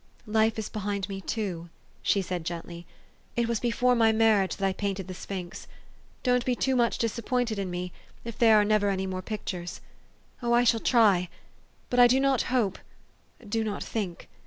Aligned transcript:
''Life 0.25 0.57
is 0.57 0.67
behind 0.67 1.07
me 1.09 1.21
too, 1.21 1.69
''she 2.01 2.23
said 2.23 2.43
gently. 2.43 2.87
''It 3.37 3.47
was 3.47 3.59
before 3.59 3.93
my 3.93 4.11
marriage 4.11 4.55
that 4.55 4.65
I 4.65 4.73
painted 4.73 5.07
the 5.07 5.13
sphinx. 5.13 5.67
Don't 6.23 6.43
be 6.43 6.55
too 6.55 6.75
much 6.75 6.97
disappointed 6.97 7.59
in 7.59 7.69
me, 7.69 7.93
if 8.25 8.35
there 8.35 8.57
are 8.59 8.65
never 8.65 8.89
any 8.89 9.05
more 9.05 9.21
pictures. 9.21 9.79
Oh, 10.41 10.53
I 10.53 10.63
shall 10.63 10.79
try! 10.79 11.29
but 11.91 11.99
I 11.99 12.07
do 12.07 12.19
not 12.19 12.41
hope 12.49 12.79
do 13.47 13.63
not 13.63 13.83
think. 13.83 14.27